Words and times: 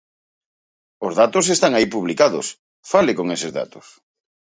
Os 1.07 1.13
datos 1.21 1.45
están 1.55 1.71
aí 1.75 1.85
publicados, 1.95 2.45
fale 2.91 3.11
con 3.17 3.27
eses 3.35 3.51
datos. 3.59 3.85